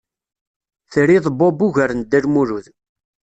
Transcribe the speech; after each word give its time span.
Triḍ 0.91 1.25
Bob 1.39 1.59
ugar 1.67 1.91
n 1.93 1.99
Dda 2.01 2.19
Lmulud. 2.25 2.65